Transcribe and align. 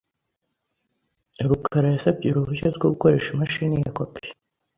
rukara 1.49 1.87
yasabye 1.95 2.25
uruhushya 2.29 2.67
rwo 2.77 2.87
gukoresha 2.93 3.27
imashini 3.31 3.75
ya 3.83 3.91
kopi. 3.97 4.23